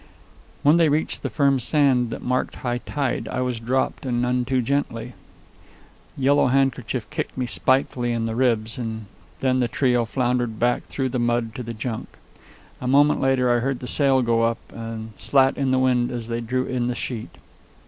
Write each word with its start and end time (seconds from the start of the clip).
When 0.63 0.77
they 0.77 0.89
reached 0.89 1.21
the 1.21 1.29
firm 1.29 1.59
sand 1.59 2.09
that 2.09 2.23
marked 2.23 2.55
high 2.55 2.79
tide, 2.79 3.27
I 3.27 3.41
was 3.41 3.59
dropped, 3.59 4.03
and 4.03 4.19
none 4.19 4.45
too 4.45 4.59
gently. 4.63 5.13
Yellow 6.17 6.47
Handkerchief 6.47 7.07
kicked 7.11 7.37
me 7.37 7.45
spitefully 7.45 8.11
in 8.11 8.25
the 8.25 8.33
ribs, 8.33 8.79
and 8.79 9.05
then 9.41 9.59
the 9.59 9.67
trio 9.67 10.05
floundered 10.05 10.57
back 10.57 10.85
through 10.87 11.09
the 11.09 11.19
mud 11.19 11.53
to 11.53 11.61
the 11.61 11.75
junk. 11.75 12.17
A 12.81 12.87
moment 12.87 13.21
later 13.21 13.55
I 13.55 13.59
heard 13.59 13.77
the 13.79 13.85
sail 13.85 14.23
go 14.23 14.41
up 14.41 14.57
and 14.73 15.11
slat 15.17 15.55
in 15.55 15.69
the 15.69 15.77
wind 15.77 16.09
as 16.09 16.29
they 16.29 16.41
drew 16.41 16.65
in 16.65 16.87
the 16.87 16.95
sheet. 16.95 17.37